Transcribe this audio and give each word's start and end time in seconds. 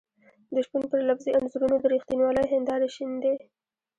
د 0.53 0.55
شپون 0.65 0.83
پر 0.91 0.99
لفظي 1.09 1.31
انځورونو 1.37 1.75
د 1.79 1.85
رښتینولۍ 1.93 2.45
هېندارې 2.53 2.87
شيندي. 2.95 3.33